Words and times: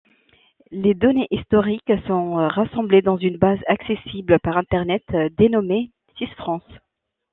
Les 0.71 0.95
données 0.95 1.27
historiques 1.29 1.91
sont 2.07 2.33
rassemblées 2.33 3.03
dans 3.03 3.17
une 3.17 3.37
base 3.37 3.59
accessible 3.67 4.39
par 4.39 4.57
Internet, 4.57 5.03
dénommée 5.37 5.91
Sisfrance. 6.17 6.67